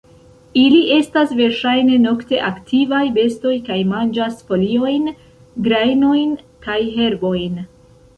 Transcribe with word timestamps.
Ili 0.59 0.77
estas 0.93 1.33
verŝajne 1.41 1.99
nokte 2.05 2.39
aktivaj 2.47 3.01
bestoj 3.17 3.53
kaj 3.67 3.77
manĝas 3.91 4.39
foliojn, 4.47 5.05
grajnojn 5.69 6.33
kaj 6.69 6.79
herbojn. 6.97 7.61